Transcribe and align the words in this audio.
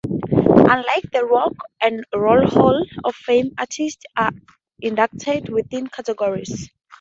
Unlike 0.33 1.11
the 1.13 1.25
Rock 1.29 1.53
and 1.79 2.03
Roll 2.11 2.47
Hall 2.47 2.83
of 3.03 3.13
Fame, 3.13 3.51
artists 3.59 4.03
are 4.17 4.31
inducted 4.81 5.49
within 5.49 5.85
categories. 5.89 6.71